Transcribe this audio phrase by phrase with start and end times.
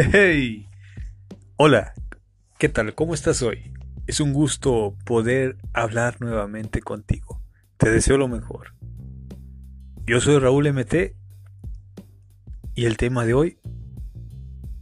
[0.00, 0.68] Hey,
[1.56, 1.92] hola,
[2.56, 2.94] ¿qué tal?
[2.94, 3.72] ¿Cómo estás hoy?
[4.06, 7.42] Es un gusto poder hablar nuevamente contigo.
[7.78, 8.74] Te deseo lo mejor.
[10.06, 11.16] Yo soy Raúl MT
[12.76, 13.58] y el tema de hoy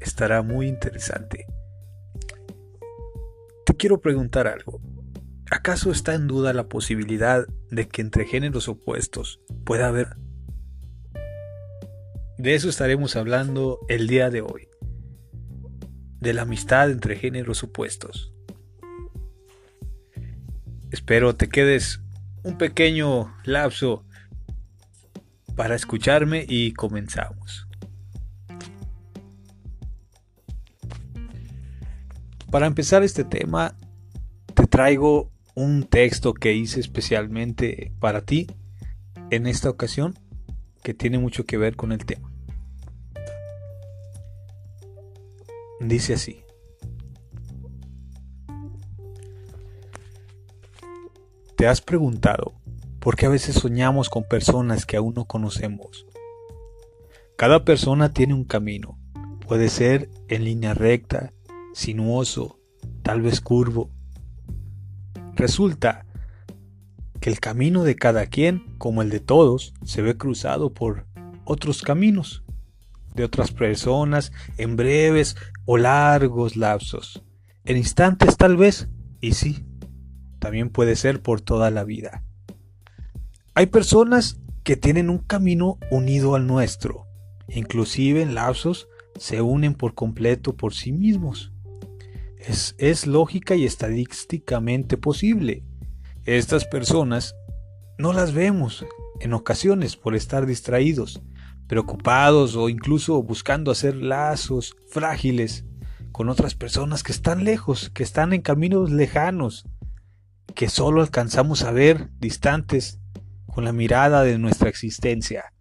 [0.00, 1.46] estará muy interesante.
[3.64, 4.82] Te quiero preguntar algo.
[5.50, 10.18] ¿Acaso está en duda la posibilidad de que entre géneros opuestos pueda haber?
[12.36, 14.68] De eso estaremos hablando el día de hoy
[16.26, 18.32] de la amistad entre géneros opuestos.
[20.90, 22.00] Espero te quedes
[22.42, 24.04] un pequeño lapso
[25.54, 27.68] para escucharme y comenzamos.
[32.50, 33.76] Para empezar este tema,
[34.52, 38.48] te traigo un texto que hice especialmente para ti
[39.30, 40.18] en esta ocasión
[40.82, 42.35] que tiene mucho que ver con el tema.
[45.86, 46.42] Dice así.
[51.56, 52.54] ¿Te has preguntado
[52.98, 56.04] por qué a veces soñamos con personas que aún no conocemos?
[57.36, 58.98] Cada persona tiene un camino.
[59.46, 61.32] Puede ser en línea recta,
[61.72, 62.58] sinuoso,
[63.02, 63.90] tal vez curvo.
[65.36, 66.04] Resulta
[67.20, 71.06] que el camino de cada quien, como el de todos, se ve cruzado por
[71.44, 72.42] otros caminos
[73.16, 77.24] de otras personas en breves o largos lapsos,
[77.64, 78.88] en instantes tal vez,
[79.20, 79.64] y sí,
[80.38, 82.22] también puede ser por toda la vida.
[83.54, 87.06] Hay personas que tienen un camino unido al nuestro,
[87.48, 91.52] inclusive en lapsos se unen por completo por sí mismos.
[92.38, 95.64] Es, es lógica y estadísticamente posible.
[96.26, 97.34] Estas personas
[97.98, 98.84] no las vemos
[99.20, 101.22] en ocasiones por estar distraídos,
[101.66, 105.64] preocupados o incluso buscando hacer lazos frágiles
[106.12, 109.66] con otras personas que están lejos, que están en caminos lejanos,
[110.54, 112.98] que solo alcanzamos a ver distantes
[113.46, 115.52] con la mirada de nuestra existencia.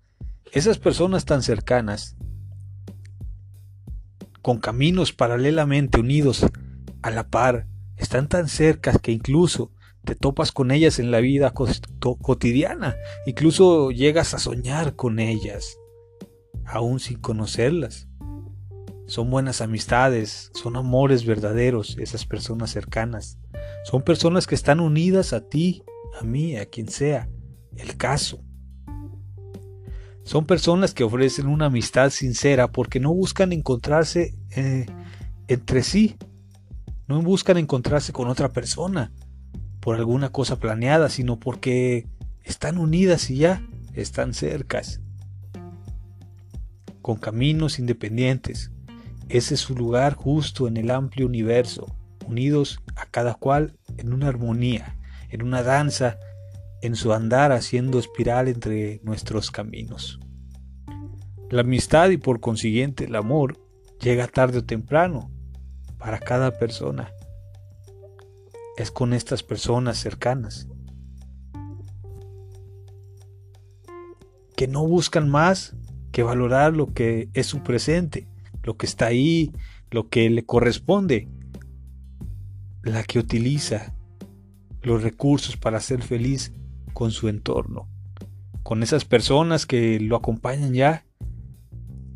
[0.51, 2.15] Esas personas tan cercanas,
[4.41, 6.45] con caminos paralelamente unidos
[7.01, 7.67] a la par,
[7.97, 9.71] están tan cerca que incluso
[10.05, 12.95] te topas con ellas en la vida cotidiana,
[13.25, 15.77] incluso llegas a soñar con ellas
[16.65, 18.07] aún sin conocerlas.
[19.07, 23.37] Son buenas amistades, son amores verdaderos esas personas cercanas.
[23.83, 25.83] Son personas que están unidas a ti,
[26.19, 27.29] a mí, a quien sea,
[27.75, 28.41] el caso.
[30.23, 34.87] Son personas que ofrecen una amistad sincera porque no buscan encontrarse eh,
[35.47, 36.17] entre sí,
[37.07, 39.11] no buscan encontrarse con otra persona
[39.81, 42.07] por alguna cosa planeada, sino porque
[42.43, 43.61] están unidas y ya
[43.93, 44.99] están cercas
[47.05, 48.71] con caminos independientes.
[49.29, 51.95] Ese es su lugar justo en el amplio universo,
[52.25, 54.97] unidos a cada cual en una armonía,
[55.29, 56.17] en una danza,
[56.81, 60.19] en su andar haciendo espiral entre nuestros caminos.
[61.51, 63.59] La amistad y por consiguiente el amor
[64.01, 65.29] llega tarde o temprano
[65.99, 67.11] para cada persona.
[68.77, 70.67] Es con estas personas cercanas
[74.55, 75.75] que no buscan más
[76.15, 78.25] que valorar lo que es su presente,
[78.63, 79.51] lo que está ahí,
[79.91, 81.27] lo que le corresponde,
[82.83, 83.93] la que utiliza
[84.81, 86.53] los recursos para ser feliz
[86.93, 87.89] con su entorno,
[88.63, 91.05] con esas personas que lo acompañan ya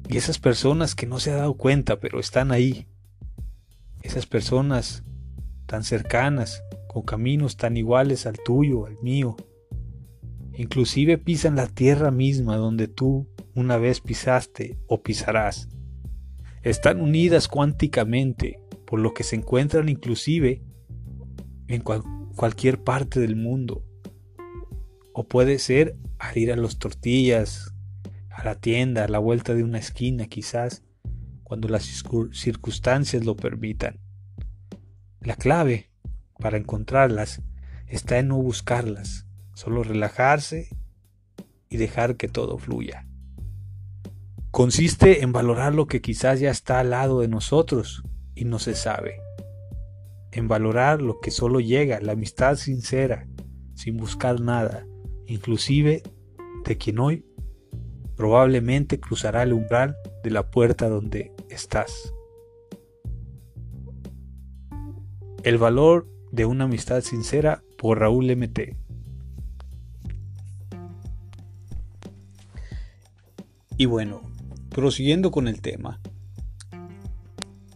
[0.08, 2.88] y esas personas que no se ha dado cuenta pero están ahí,
[4.02, 5.04] esas personas
[5.66, 9.36] tan cercanas, con caminos tan iguales al tuyo, al mío,
[10.60, 15.70] inclusive pisan la tierra misma donde tú una vez pisaste o pisarás.
[16.64, 20.62] Están unidas cuánticamente, por lo que se encuentran inclusive
[21.70, 23.86] en cualquier parte del mundo.
[25.14, 27.74] O puede ser al ir a los tortillas,
[28.30, 30.84] a la tienda, a la vuelta de una esquina quizás,
[31.44, 32.04] cuando las
[32.34, 34.02] circunstancias lo permitan.
[35.22, 35.90] La clave
[36.38, 37.42] para encontrarlas
[37.88, 39.26] está en no buscarlas,
[39.60, 40.70] solo relajarse
[41.70, 43.06] y dejar que todo fluya
[44.52, 48.04] consiste en valorar lo que quizás ya está al lado de nosotros
[48.36, 49.22] y no se sabe.
[50.32, 53.28] En valorar lo que solo llega, la amistad sincera,
[53.74, 54.86] sin buscar nada,
[55.26, 56.04] inclusive
[56.66, 57.26] de quien hoy
[58.16, 62.14] probablemente cruzará el umbral de la puerta donde estás.
[65.44, 68.76] El valor de una amistad sincera por Raúl MT.
[73.80, 74.22] Y bueno,
[74.72, 76.02] prosiguiendo con el tema,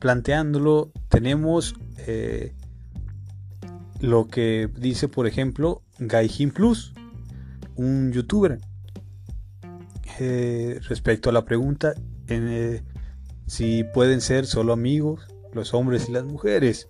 [0.01, 2.53] planteándolo, tenemos eh,
[4.01, 6.93] lo que dice, por ejemplo, Gaijin Plus,
[7.77, 8.59] un youtuber,
[10.19, 11.93] eh, respecto a la pregunta
[12.27, 12.83] eh,
[13.47, 16.89] si pueden ser solo amigos los hombres y las mujeres.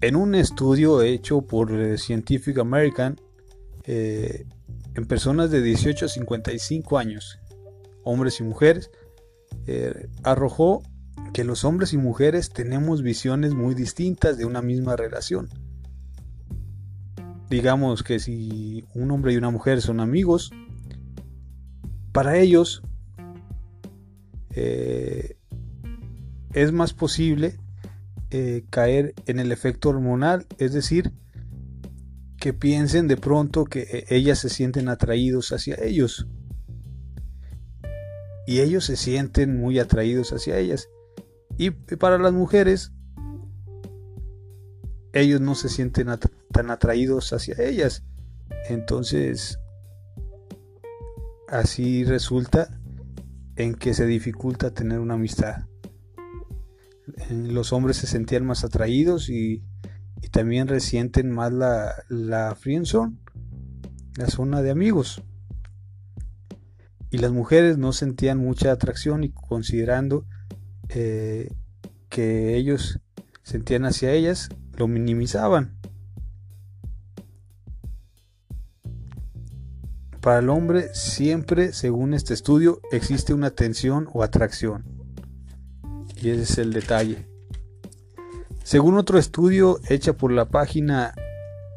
[0.00, 3.20] En un estudio hecho por Scientific American,
[3.84, 7.40] en personas de 18 a 55 años,
[8.08, 8.90] hombres y mujeres,
[10.22, 10.82] arrojó
[11.32, 15.48] que los hombres y mujeres tenemos visiones muy distintas de una misma relación.
[17.50, 20.50] Digamos que si un hombre y una mujer son amigos,
[22.12, 22.82] para ellos
[24.54, 25.36] eh,
[26.52, 27.56] es más posible
[28.30, 31.12] eh, caer en el efecto hormonal, es decir,
[32.38, 36.26] que piensen de pronto que eh, ellas se sienten atraídos hacia ellos.
[38.48, 40.88] Y ellos se sienten muy atraídos hacia ellas.
[41.58, 42.92] Y para las mujeres,
[45.12, 46.08] ellos no se sienten
[46.50, 48.04] tan atraídos hacia ellas.
[48.70, 49.58] Entonces,
[51.46, 52.80] así resulta
[53.56, 55.66] en que se dificulta tener una amistad.
[57.28, 59.62] Los hombres se sentían más atraídos y,
[60.32, 63.18] también resienten más la, la friendzone,
[64.16, 65.22] la zona de amigos.
[67.10, 70.26] Y las mujeres no sentían mucha atracción y considerando
[70.88, 71.48] eh,
[72.08, 73.00] que ellos
[73.42, 75.78] sentían hacia ellas, lo minimizaban.
[80.20, 84.84] Para el hombre siempre, según este estudio, existe una tensión o atracción.
[86.16, 87.26] Y ese es el detalle.
[88.64, 91.14] Según otro estudio hecho por la página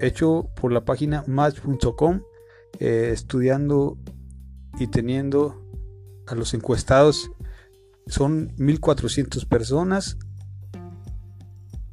[0.02, 2.22] hecho por la página match.com,
[2.80, 3.98] eh, estudiando
[4.80, 5.62] y teniendo
[6.28, 7.32] a los encuestados
[8.08, 10.18] son 1400 personas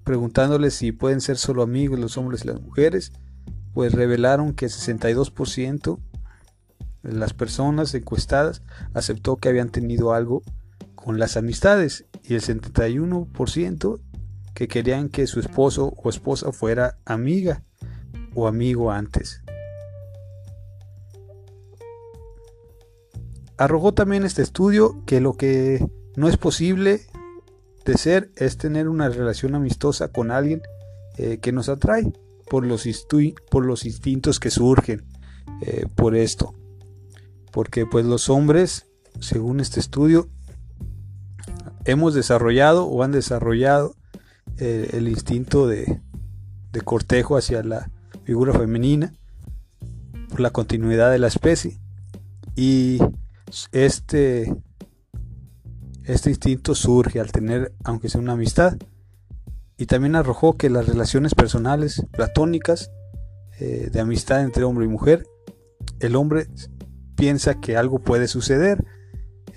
[0.09, 3.13] preguntándoles si pueden ser solo amigos los hombres y las mujeres,
[3.75, 5.99] pues revelaron que 62%
[7.03, 8.63] de las personas encuestadas
[8.95, 10.43] aceptó que habían tenido algo
[10.95, 14.01] con las amistades y el 71%
[14.55, 17.63] que querían que su esposo o esposa fuera amiga
[18.35, 19.43] o amigo antes.
[23.59, 25.85] Arrojó también este estudio que lo que
[26.15, 27.03] no es posible
[27.85, 30.63] de ser es tener una relación amistosa con alguien
[31.17, 32.13] eh, que nos atrae
[32.49, 32.87] por los,
[33.51, 35.05] por los instintos que surgen
[35.61, 36.55] eh, por esto.
[37.51, 38.87] Porque pues los hombres,
[39.19, 40.29] según este estudio,
[41.85, 43.97] hemos desarrollado o han desarrollado
[44.59, 46.01] eh, el instinto de,
[46.71, 47.91] de cortejo hacia la
[48.23, 49.15] figura femenina
[50.29, 51.81] por la continuidad de la especie.
[52.55, 52.99] Y
[53.73, 54.53] este
[56.09, 58.79] este instinto surge al tener, aunque sea una amistad,
[59.77, 62.91] y también arrojó que las relaciones personales platónicas
[63.61, 65.27] eh, de amistad entre hombre y mujer,
[66.01, 66.49] el hombre
[67.15, 68.85] piensa que algo puede suceder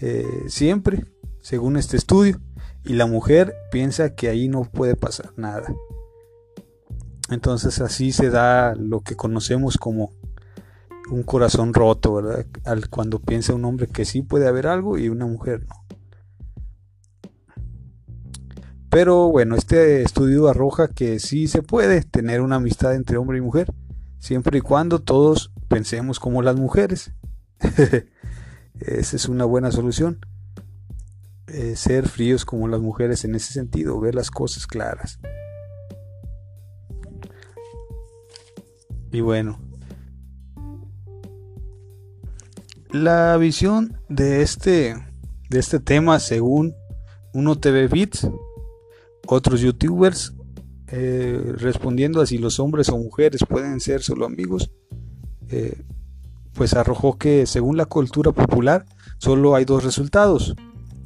[0.01, 1.05] eh, siempre,
[1.39, 2.41] según este estudio,
[2.83, 5.73] y la mujer piensa que ahí no puede pasar nada.
[7.29, 10.11] Entonces así se da lo que conocemos como
[11.11, 12.45] un corazón roto, ¿verdad?
[12.89, 15.75] Cuando piensa un hombre que sí puede haber algo y una mujer no.
[18.89, 23.41] Pero bueno, este estudio arroja que sí se puede tener una amistad entre hombre y
[23.41, 23.71] mujer,
[24.19, 27.13] siempre y cuando todos pensemos como las mujeres.
[28.79, 30.19] Esa es una buena solución.
[31.47, 35.19] Eh, ser fríos como las mujeres en ese sentido, ver las cosas claras.
[39.11, 39.59] Y bueno,
[42.93, 44.95] la visión de este,
[45.49, 46.75] de este tema según
[47.33, 48.27] uno TV Bits
[49.27, 50.33] otros youtubers
[50.87, 54.71] eh, respondiendo a si los hombres o mujeres pueden ser solo amigos,
[55.47, 55.83] eh,
[56.53, 58.85] pues arrojó que según la cultura popular
[59.17, 60.53] solo hay dos resultados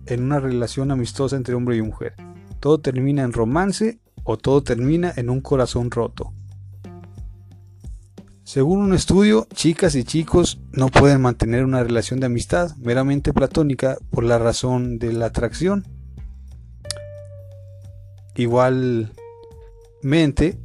[0.07, 2.15] en una relación amistosa entre hombre y mujer.
[2.59, 6.33] Todo termina en romance o todo termina en un corazón roto.
[8.45, 13.97] Según un estudio, chicas y chicos no pueden mantener una relación de amistad meramente platónica
[14.11, 15.85] por la razón de la atracción
[18.35, 20.59] Igualmente,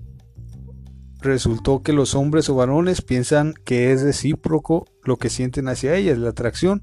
[1.21, 6.19] resultó que los hombres o varones piensan que es recíproco lo que sienten hacia ellas,
[6.19, 6.83] la atracción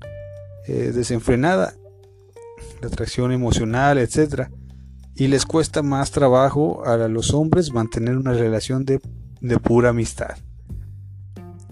[0.66, 1.74] eh, desenfrenada,
[2.82, 4.48] la atracción emocional, etc.
[5.16, 9.02] Y les cuesta más trabajo a los hombres mantener una relación de,
[9.42, 10.38] de pura amistad.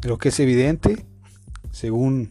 [0.05, 1.03] Lo que es evidente,
[1.71, 2.29] según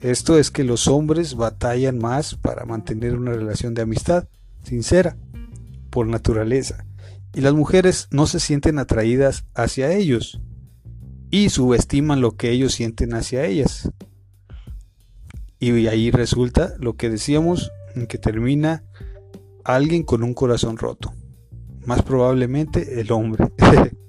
[0.00, 4.28] esto, es que los hombres batallan más para mantener una relación de amistad
[4.62, 5.16] sincera,
[5.88, 6.84] por naturaleza.
[7.34, 10.40] Y las mujeres no se sienten atraídas hacia ellos
[11.30, 13.90] y subestiman lo que ellos sienten hacia ellas.
[15.58, 18.84] Y ahí resulta lo que decíamos, en que termina
[19.64, 21.14] alguien con un corazón roto.
[21.86, 23.46] Más probablemente el hombre.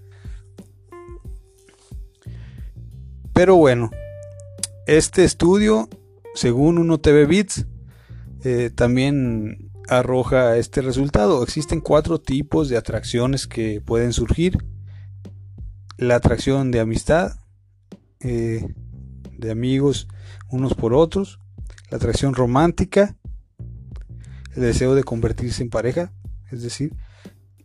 [3.40, 3.90] Pero bueno,
[4.86, 5.88] este estudio,
[6.36, 7.68] según uno TV Bits,
[8.44, 11.42] eh, también arroja este resultado.
[11.42, 14.58] Existen cuatro tipos de atracciones que pueden surgir.
[15.96, 17.40] La atracción de amistad,
[18.20, 18.74] eh,
[19.38, 20.10] de amigos
[20.50, 21.40] unos por otros.
[21.92, 23.16] La atracción romántica,
[24.54, 26.12] el deseo de convertirse en pareja,
[26.52, 26.94] es decir,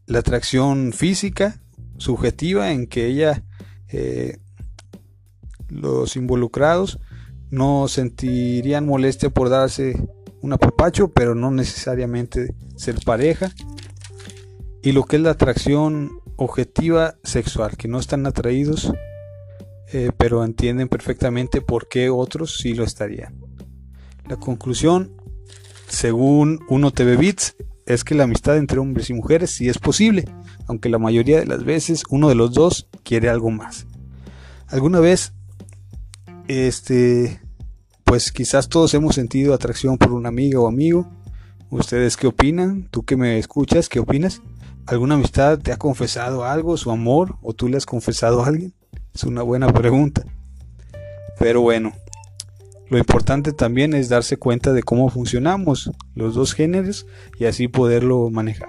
[0.07, 1.61] la atracción física,
[1.99, 3.43] subjetiva, en que ella
[3.89, 4.39] eh,
[5.75, 6.99] los involucrados
[7.51, 9.97] no sentirían molestia por darse
[10.41, 13.53] un apapacho, pero no necesariamente ser pareja.
[14.83, 18.93] Y lo que es la atracción objetiva sexual, que no están atraídos,
[19.93, 23.41] eh, pero entienden perfectamente por qué otros sí lo estarían.
[24.29, 25.13] La conclusión,
[25.89, 30.25] según uno TV Bits, es que la amistad entre hombres y mujeres sí es posible,
[30.67, 33.87] aunque la mayoría de las veces uno de los dos quiere algo más.
[34.67, 35.34] ¿Alguna vez
[36.49, 37.41] este,
[38.05, 41.09] pues quizás todos hemos sentido atracción por una amiga o amigo.
[41.71, 42.89] ¿Ustedes qué opinan?
[42.91, 44.43] ¿Tú que me escuchas, qué opinas?
[44.87, 48.75] ¿Alguna amistad te ha confesado algo, su amor, o tú le has confesado a alguien?
[49.15, 50.25] Es una buena pregunta.
[51.39, 51.93] Pero bueno,
[52.91, 57.07] lo importante también es darse cuenta de cómo funcionamos los dos géneros
[57.39, 58.69] y así poderlo manejar.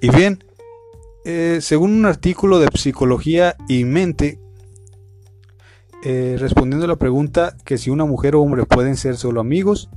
[0.00, 0.42] Y bien,
[1.24, 4.38] eh, según un artículo de Psicología y Mente,
[6.02, 9.90] eh, respondiendo a la pregunta que si una mujer o hombre pueden ser solo amigos,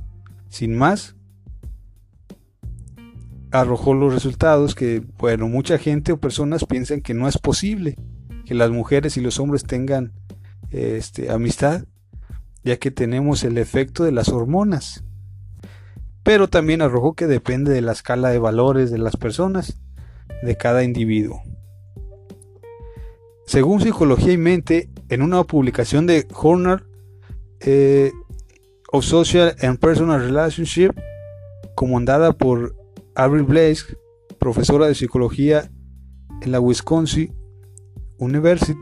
[0.50, 1.16] sin más,
[3.50, 7.96] arrojó los resultados que, bueno, mucha gente o personas piensan que no es posible
[8.44, 10.12] que las mujeres y los hombres tengan
[10.70, 11.84] este, amistad,
[12.62, 15.04] ya que tenemos el efecto de las hormonas.
[16.22, 19.78] Pero también arrojó que depende de la escala de valores de las personas
[20.44, 21.42] de cada individuo.
[23.46, 26.86] Según Psicología y Mente, en una publicación de Journal
[27.60, 28.12] eh,
[28.92, 30.90] of Social and Personal Relationship,
[31.74, 32.74] comandada por
[33.14, 33.96] Avril Blaze,
[34.38, 35.70] profesora de psicología
[36.42, 37.34] en la Wisconsin
[38.18, 38.80] University,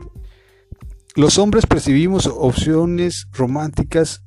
[1.15, 4.23] los hombres percibimos opciones románticas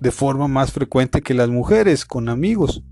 [0.00, 2.82] de forma más frecuente que las mujeres con amigos.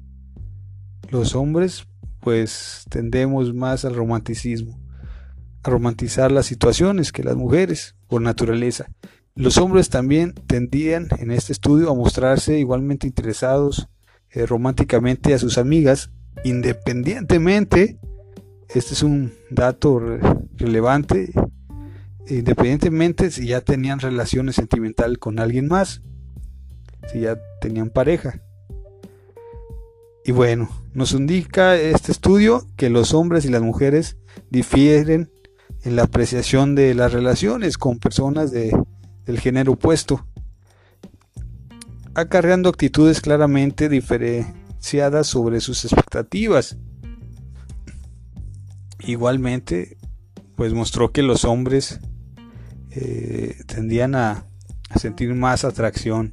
[1.10, 1.86] Los hombres
[2.24, 4.80] pues tendemos más al romanticismo,
[5.62, 8.86] a romantizar las situaciones que las mujeres, por naturaleza.
[9.34, 13.88] Los hombres también tendían en este estudio a mostrarse igualmente interesados
[14.30, 16.10] eh, románticamente a sus amigas,
[16.44, 17.98] independientemente,
[18.70, 20.00] este es un dato
[20.56, 21.30] relevante,
[22.26, 26.00] independientemente si ya tenían relaciones sentimentales con alguien más,
[27.12, 28.40] si ya tenían pareja.
[30.26, 34.16] Y bueno, nos indica este estudio que los hombres y las mujeres
[34.48, 35.30] difieren
[35.82, 38.74] en la apreciación de las relaciones con personas de,
[39.26, 40.26] del género opuesto,
[42.14, 46.78] acarreando actitudes claramente diferenciadas sobre sus expectativas.
[49.00, 49.98] Igualmente,
[50.56, 52.00] pues mostró que los hombres
[52.92, 54.46] eh, tendían a,
[54.88, 56.32] a sentir más atracción,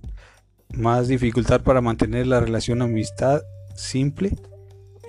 [0.74, 3.42] más dificultad para mantener la relación amistad
[3.82, 4.36] simple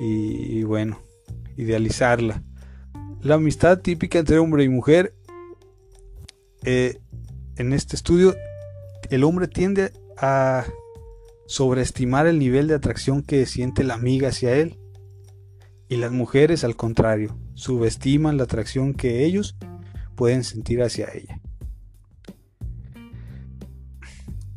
[0.01, 1.01] y, bueno,
[1.57, 2.43] idealizarla.
[3.21, 5.15] La amistad típica entre hombre y mujer,
[6.65, 6.99] eh,
[7.57, 8.35] en este estudio,
[9.11, 10.65] el hombre tiende a
[11.47, 14.79] sobreestimar el nivel de atracción que siente la amiga hacia él.
[15.89, 19.57] Y las mujeres, al contrario, subestiman la atracción que ellos
[20.17, 21.41] pueden sentir hacia ella.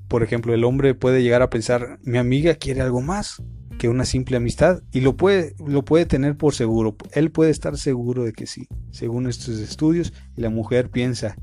[0.08, 3.44] Por ejemplo, el hombre puede llegar a pensar, mi amiga quiere algo más,
[3.86, 6.96] que una simple amistad y lo puede, lo puede tener por seguro.
[7.12, 11.36] Él puede estar seguro de que sí, según estos estudios, y la mujer piensa,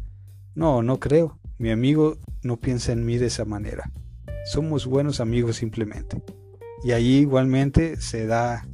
[0.56, 3.92] no, no creo, mi amigo no piensa en mí de esa manera.
[4.44, 6.20] Somos buenos amigos simplemente.
[6.82, 8.66] Y allí igualmente se da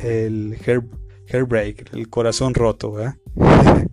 [0.00, 2.96] el hair, break, el corazón roto.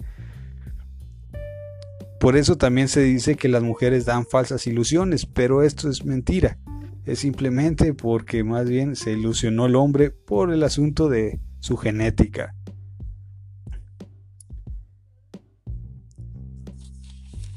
[2.20, 6.58] Por eso también se dice que las mujeres dan falsas ilusiones, pero esto es mentira
[7.06, 12.56] es simplemente porque más bien se ilusionó el hombre por el asunto de su genética.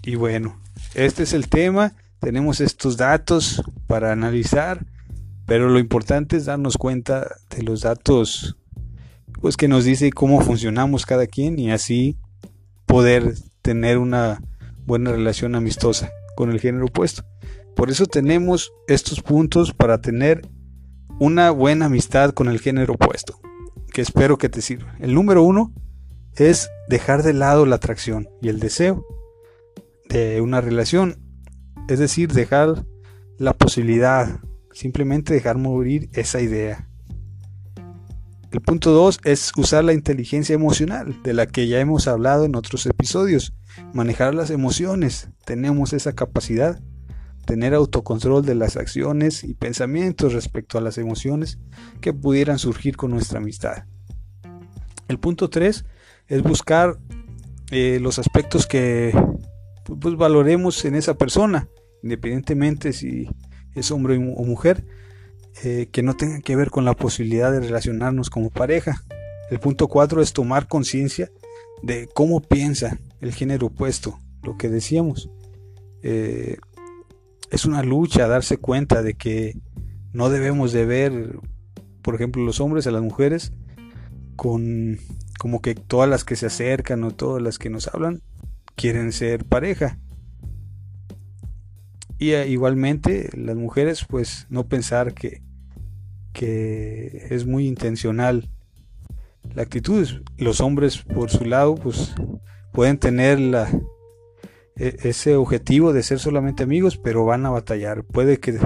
[0.03, 0.61] Y bueno,
[0.95, 1.95] este es el tema.
[2.21, 4.87] tenemos estos datos para analizar,
[5.47, 8.57] pero lo importante es darnos cuenta de los datos
[9.43, 12.17] pues que nos dice cómo funcionamos cada quien y así
[12.87, 14.41] poder tener una
[14.87, 17.25] buena relación amistosa con el género opuesto.
[17.77, 20.49] Por eso tenemos estos puntos para tener
[21.19, 23.41] una buena amistad con el género opuesto,
[23.93, 24.97] que espero que te sirva.
[25.01, 25.73] El número uno
[26.37, 29.05] es dejar de lado la atracción y el deseo
[30.09, 31.19] de una relación,
[31.89, 32.85] es decir, dejar
[33.39, 34.41] la posibilidad,
[34.73, 36.89] simplemente dejar morir esa idea.
[38.55, 42.55] El punto 2 es usar la inteligencia emocional, de la que ya hemos hablado en
[42.55, 43.53] otros episodios.
[43.93, 45.29] Manejar las emociones.
[45.45, 46.81] Tenemos esa capacidad.
[47.47, 51.59] Tener autocontrol de las acciones y pensamientos respecto a las emociones
[52.01, 53.85] que pudieran surgir con nuestra amistad.
[55.09, 55.85] El punto 3
[56.29, 56.99] es buscar
[57.71, 59.13] eh, los aspectos que
[59.85, 61.69] pues, valoremos en esa persona,
[62.03, 63.29] independientemente si
[63.75, 64.85] es hombre o mujer
[65.63, 69.05] eh, que no tengan que ver con la posibilidad de relacionarnos como pareja.
[69.51, 71.31] El punto 4 es tomar conciencia
[71.83, 75.31] de cómo piensa el género opuesto, lo que decíamos.
[76.03, 76.57] Eh,
[77.51, 79.57] es una lucha darse cuenta de que
[80.13, 81.39] no debemos de ver,
[82.03, 83.53] por ejemplo, los hombres a las mujeres
[84.37, 84.99] con
[85.39, 88.23] como que todas las que se acercan o todas las que nos hablan
[88.77, 89.99] quieren ser pareja.
[92.19, 95.43] Y eh, igualmente las mujeres pues no pensar que,
[96.33, 98.51] que es muy intencional
[99.55, 100.09] la actitud.
[100.39, 102.15] Los hombres por su lado pues
[102.73, 103.69] pueden tener la,
[104.77, 108.05] ese objetivo de ser solamente amigos, pero van a batallar.
[108.05, 108.59] Puede que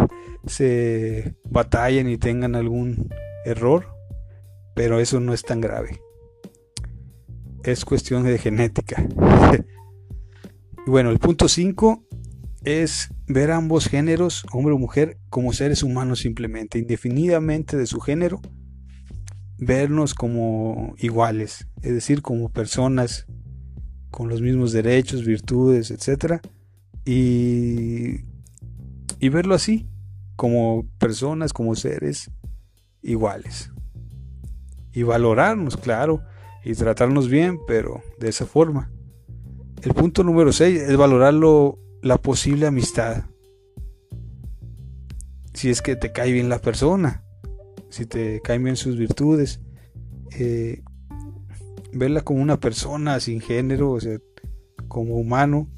[0.46, 3.08] se batallen y tengan algún
[3.44, 3.86] error,
[4.74, 6.00] pero eso no es tan grave.
[7.64, 9.06] Es cuestión de genética.
[10.86, 12.04] bueno, el punto 5
[12.64, 18.40] es ver ambos géneros, hombre o mujer, como seres humanos simplemente, indefinidamente de su género,
[19.58, 23.26] vernos como iguales, es decir, como personas
[24.10, 26.40] con los mismos derechos, virtudes, etc.
[27.04, 28.24] Y,
[29.20, 29.88] y verlo así,
[30.36, 32.30] como personas, como seres
[33.02, 33.70] iguales.
[34.92, 36.22] Y valorarnos, claro,
[36.64, 38.90] y tratarnos bien, pero de esa forma.
[39.82, 43.24] El punto número 6 es valorarlo la posible amistad.
[45.54, 47.24] Si es que te cae bien la persona,
[47.88, 49.60] si te caen bien sus virtudes,
[50.38, 50.82] eh,
[51.92, 54.18] verla como una persona sin género, o sea,
[54.88, 55.68] como humano,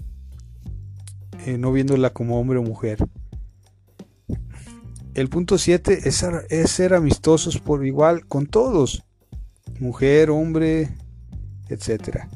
[1.47, 2.99] eh, no viéndola como hombre o mujer.
[5.15, 6.25] El punto 7 es,
[6.71, 9.05] ser amistosos por igual con todos,
[9.81, 10.91] mujer, hombre,
[11.69, 12.29] etcétera.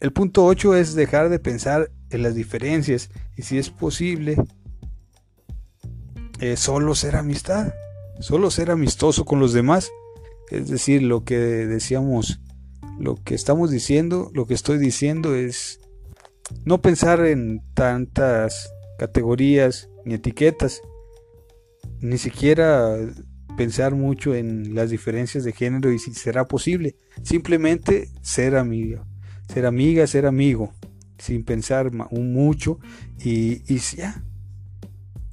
[0.00, 4.36] El punto 8 es dejar de pensar en las diferencias y si es posible,
[6.40, 7.72] eh, solo ser amistad,
[8.20, 9.90] solo ser amistoso con los demás.
[10.50, 12.40] Es decir, lo que decíamos,
[12.98, 15.80] lo que estamos diciendo, lo que estoy diciendo es
[16.64, 20.82] no pensar en tantas categorías ni etiquetas,
[22.00, 22.96] ni siquiera
[23.56, 29.04] pensar mucho en las diferencias de género y si será posible, simplemente ser amigo,
[29.52, 30.72] ser amiga, ser amigo,
[31.18, 32.78] sin pensar mucho
[33.22, 34.24] y, y ya.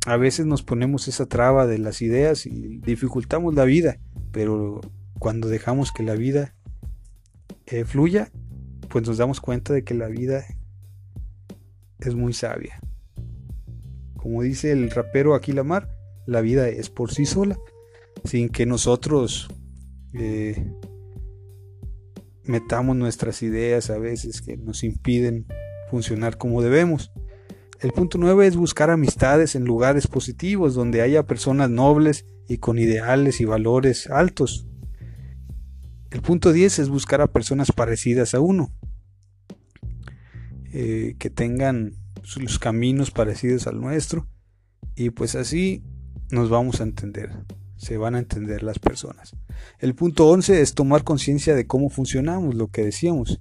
[0.06, 4.00] A veces nos ponemos esa traba de las ideas y dificultamos la vida,
[4.32, 4.82] pero
[5.20, 6.56] cuando dejamos que la vida
[7.66, 8.32] eh, fluya,
[8.90, 10.46] pues nos damos cuenta de que la vida
[12.00, 12.80] es muy sabia.
[14.16, 15.90] Como dice el rapero Aquilamar,
[16.26, 17.58] la vida es por sí sola,
[18.24, 19.50] sin que nosotros
[20.14, 20.72] eh,
[22.44, 25.46] metamos nuestras ideas a veces que nos impiden
[25.90, 27.12] funcionar como debemos.
[27.80, 32.80] El punto 9 es buscar amistades en lugares positivos donde haya personas nobles y con
[32.80, 34.68] ideales y valores altos.
[36.12, 38.72] El punto 10 es buscar a personas parecidas a uno,
[40.74, 41.94] eh, que tengan
[42.24, 44.28] sus caminos parecidos al nuestro
[44.96, 45.84] y pues así
[46.30, 47.32] nos vamos a entender
[47.78, 49.36] se van a entender las personas.
[49.80, 53.40] El punto 11 es tomar conciencia de cómo funcionamos, lo que decíamos.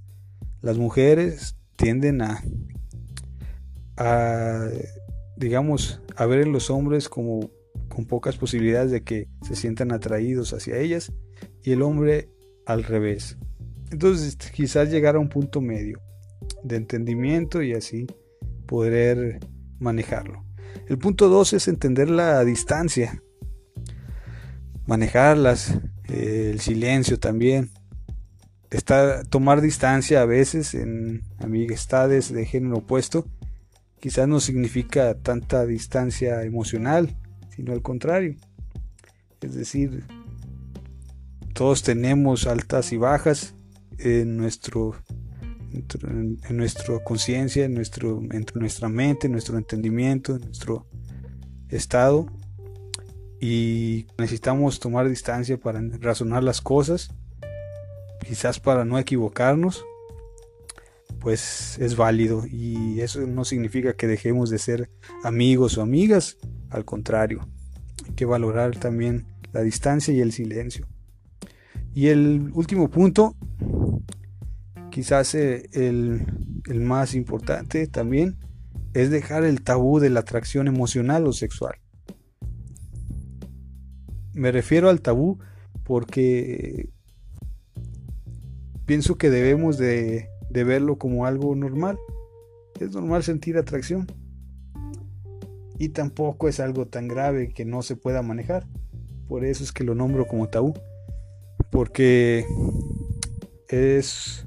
[0.60, 2.42] Las mujeres tienden a,
[3.96, 4.68] a,
[5.36, 7.50] digamos, a ver en los hombres como
[7.88, 11.12] con pocas posibilidades de que se sientan atraídos hacia ellas
[11.62, 12.28] y el hombre
[12.66, 13.38] al revés.
[13.90, 16.00] Entonces quizás llegar a un punto medio
[16.62, 18.06] de entendimiento y así
[18.66, 19.40] poder
[19.78, 20.44] manejarlo.
[20.88, 23.22] El punto 12 es entender la distancia
[24.86, 27.70] manejarlas, eh, el silencio también.
[28.70, 33.26] Está, tomar distancia a veces en amistades de género opuesto
[34.00, 37.16] quizás no significa tanta distancia emocional,
[37.54, 38.36] sino al contrario.
[39.40, 40.04] Es decir,
[41.56, 43.54] todos tenemos altas y bajas
[43.98, 44.94] en nuestro
[45.72, 50.86] en, nuestra conciencia, en, nuestro, en nuestra mente, en nuestro entendimiento, en nuestro
[51.70, 52.26] estado.
[53.40, 57.10] Y necesitamos tomar distancia para razonar las cosas,
[58.26, 59.84] quizás para no equivocarnos,
[61.20, 62.44] pues es válido.
[62.46, 64.90] Y eso no significa que dejemos de ser
[65.24, 66.36] amigos o amigas,
[66.68, 67.48] al contrario,
[68.06, 70.86] hay que valorar también la distancia y el silencio.
[71.96, 73.34] Y el último punto
[74.90, 76.26] quizás eh, el,
[76.82, 78.36] más importante también
[78.92, 81.76] es dejar el tabú de la atracción emocional o sexual.
[84.34, 85.38] Me refiero al tabú
[85.84, 86.90] porque
[88.84, 91.96] pienso que debemos de, de, verlo como algo normal.
[92.78, 94.06] Es normal sentir atracción.
[95.78, 98.66] Y tampoco es algo tan grave que no se pueda manejar.
[99.28, 100.74] Por eso es que lo nombro como tabú.
[101.70, 102.46] Porque
[103.68, 104.46] es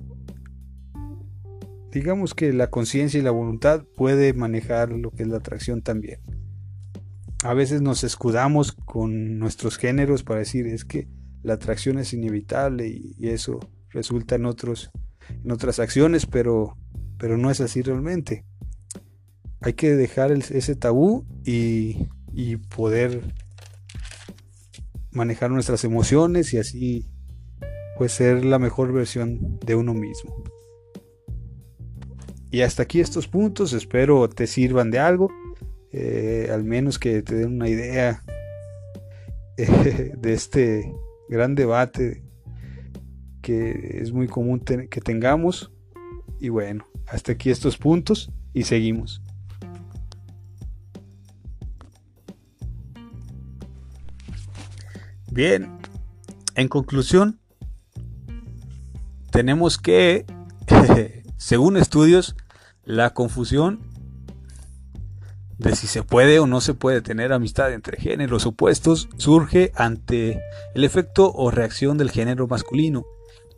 [1.92, 6.20] digamos que la conciencia y la voluntad puede manejar lo que es la atracción también.
[7.44, 11.08] A veces nos escudamos con nuestros géneros para decir es que
[11.42, 14.92] la atracción es inevitable y, eso resulta en otros
[15.44, 16.78] en otras acciones, pero
[17.18, 18.46] pero no es así realmente.
[19.62, 23.34] Hay que dejar ese tabú y, y poder
[25.12, 27.10] manejar nuestras emociones y así
[27.98, 30.43] pues ser la mejor versión de uno mismo.
[32.52, 35.30] Y hasta aquí estos puntos, espero te sirvan de algo,
[35.91, 38.24] eh, al menos que te den una idea
[39.58, 40.91] de este
[41.28, 42.24] gran debate
[43.41, 45.72] que es muy común que tengamos.
[46.39, 49.22] Y bueno, hasta aquí estos puntos y seguimos.
[55.39, 55.80] Bien,
[56.56, 57.39] en conclusión,
[59.32, 60.25] tenemos que
[61.38, 62.36] Según estudios,
[62.84, 63.80] la confusión
[65.58, 70.41] de si se puede o no se puede tener amistad entre géneros opuestos surge ante
[70.75, 73.06] el efecto o reacción del género masculino,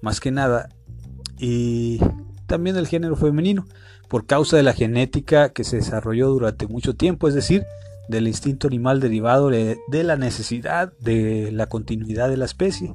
[0.04, 0.70] más que nada,
[1.40, 2.00] y
[2.46, 3.66] también del género femenino,
[4.08, 7.66] por causa de la genética que se desarrolló durante mucho tiempo, es decir,
[8.12, 12.94] del instinto animal derivado de, la necesidad de la continuidad de la especie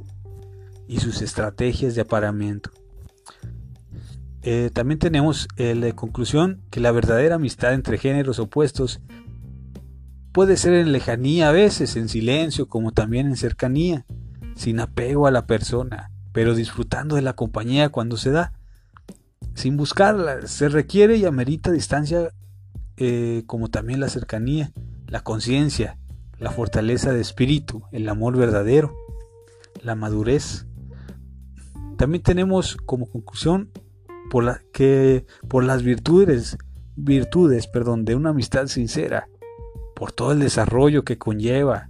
[0.86, 2.70] y sus estrategias de apareamiento.
[4.42, 9.00] Eh, también tenemos eh, la conclusión que la verdadera amistad entre géneros opuestos
[10.30, 14.04] puede ser en lejanía a veces, en silencio, como también en cercanía,
[14.54, 18.52] sin apego a la persona, pero disfrutando de la compañía cuando se da,
[19.54, 20.46] sin buscarla.
[20.46, 22.30] Se requiere y amerita distancia
[22.98, 24.72] eh, como también la cercanía,
[25.08, 25.98] la conciencia,
[26.38, 28.94] la fortaleza de espíritu, el amor verdadero,
[29.82, 30.66] la madurez.
[31.96, 33.70] También tenemos como conclusión
[34.30, 36.58] por, la, que, por las virtudes,
[36.96, 39.28] virtudes perdón, de una amistad sincera,
[39.94, 41.88] por todo el desarrollo que conlleva.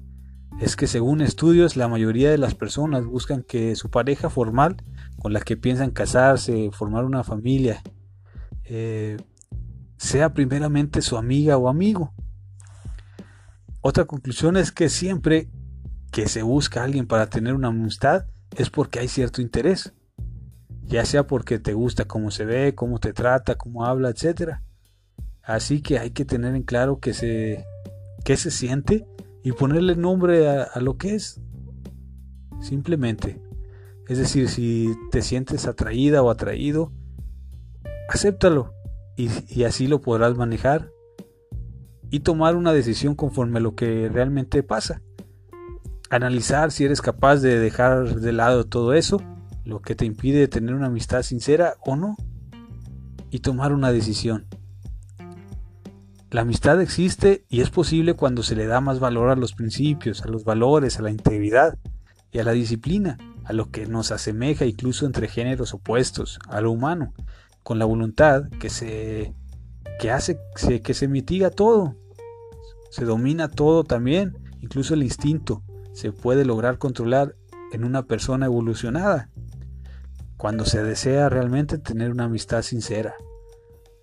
[0.61, 4.76] Es que según estudios la mayoría de las personas buscan que su pareja formal
[5.18, 7.83] con la que piensan casarse, formar una familia,
[8.64, 9.16] eh,
[9.96, 12.14] sea primeramente su amiga o amigo.
[13.88, 15.49] Otra conclusión es que siempre
[16.11, 19.92] que se busca a alguien para tener una amistad es porque hay cierto interés
[20.83, 24.55] ya sea porque te gusta cómo se ve, cómo te trata, cómo habla, etc.
[25.40, 27.64] Así que hay que tener en claro que se,
[28.25, 29.07] se siente
[29.44, 31.40] y ponerle nombre a, lo que es.
[32.61, 33.40] Simplemente.
[34.09, 36.90] Es decir, si te sientes atraída o atraído,
[38.09, 38.75] acéptalo
[39.16, 40.90] y así lo podrás manejar
[42.11, 45.03] y tomar una decisión conforme a lo que realmente pasa.
[46.11, 49.21] Analizar si eres capaz de dejar de lado todo eso
[49.64, 52.16] lo que te impide tener una amistad sincera o no,
[53.31, 54.47] y tomar una decisión.
[56.31, 60.23] La amistad existe y es posible cuando se le da más valor a los principios,
[60.23, 61.79] a los valores, a la integridad
[62.31, 66.73] y a la disciplina, a lo que nos asemeja incluso entre géneros opuestos, a lo
[66.73, 67.12] humano,
[67.62, 69.35] con la voluntad que se
[69.98, 70.38] que hace
[70.82, 71.96] que se mitiga todo.
[72.90, 77.35] Se domina todo también, incluso el instinto se puede lograr controlar
[77.72, 79.30] en una persona evolucionada
[80.37, 83.14] cuando se desea realmente tener una amistad sincera.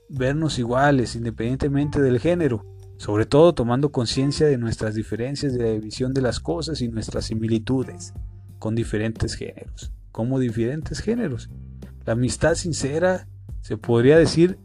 [0.10, 2.66] Vernos iguales independientemente del género,
[2.98, 8.14] sobre todo tomando conciencia de nuestras diferencias de visión de las cosas y nuestras similitudes
[8.60, 11.50] con diferentes géneros, como diferentes géneros.
[12.06, 13.28] La amistad sincera
[13.62, 14.58] se podría decir,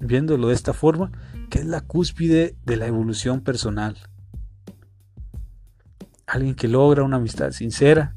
[0.00, 1.12] viéndolo de esta forma,
[1.50, 3.96] que es la cúspide de la evolución personal.
[6.26, 8.14] Alguien que logra una amistad sincera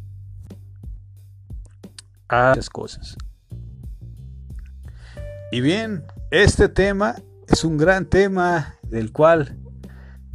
[2.28, 3.18] a muchas cosas.
[5.52, 7.16] Y bien, este tema
[7.48, 9.58] es un gran tema del cual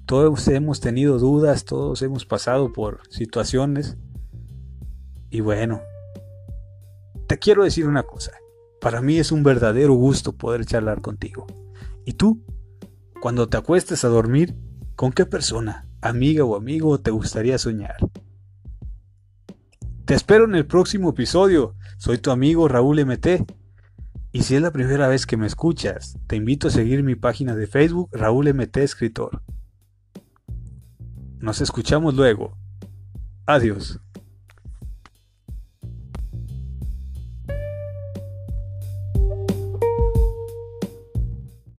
[0.07, 3.97] todos hemos tenido dudas, todos hemos pasado por situaciones.
[5.31, 5.81] Y bueno,
[7.27, 8.33] te quiero decir una cosa.
[8.87, 11.49] Para mí es un verdadero gusto poder charlar contigo.
[12.05, 12.45] ¿Y tú?
[13.21, 14.55] Cuando te acuestes a dormir,
[14.95, 17.97] ¿con qué persona, amiga o amigo te gustaría soñar?
[20.05, 21.75] Te espero en el próximo episodio.
[21.99, 23.51] Soy tu amigo Raúl MT.
[24.31, 27.57] Y si es la primera vez que me escuchas, te invito a seguir mi página
[27.57, 29.43] de Facebook Raúl MT Escritor.
[31.41, 32.57] Nos escuchamos luego.
[33.47, 33.99] Adiós.